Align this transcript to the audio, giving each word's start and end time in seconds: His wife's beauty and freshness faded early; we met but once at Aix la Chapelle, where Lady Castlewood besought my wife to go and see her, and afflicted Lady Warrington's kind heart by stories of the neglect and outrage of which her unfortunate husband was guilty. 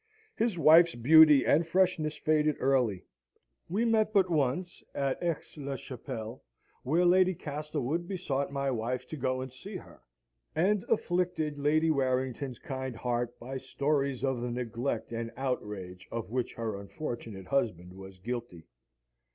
His 0.35 0.57
wife's 0.57 0.95
beauty 0.95 1.45
and 1.45 1.67
freshness 1.67 2.17
faded 2.17 2.55
early; 2.59 3.05
we 3.69 3.85
met 3.85 4.11
but 4.11 4.31
once 4.31 4.83
at 4.95 5.21
Aix 5.21 5.57
la 5.57 5.75
Chapelle, 5.75 6.41
where 6.81 7.05
Lady 7.05 7.35
Castlewood 7.35 8.07
besought 8.07 8.51
my 8.51 8.71
wife 8.71 9.07
to 9.09 9.15
go 9.15 9.41
and 9.41 9.53
see 9.53 9.75
her, 9.75 10.01
and 10.55 10.83
afflicted 10.89 11.59
Lady 11.59 11.91
Warrington's 11.91 12.57
kind 12.57 12.95
heart 12.95 13.37
by 13.37 13.57
stories 13.57 14.23
of 14.23 14.41
the 14.41 14.49
neglect 14.49 15.11
and 15.11 15.31
outrage 15.37 16.07
of 16.11 16.31
which 16.31 16.55
her 16.55 16.77
unfortunate 16.81 17.45
husband 17.45 17.93
was 17.93 18.17
guilty. 18.17 18.65